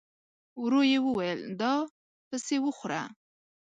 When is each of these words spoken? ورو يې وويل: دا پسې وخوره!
ورو 0.61 0.81
يې 0.91 0.99
وويل: 1.05 1.39
دا 1.59 1.73
پسې 2.27 2.57
وخوره! 2.65 3.01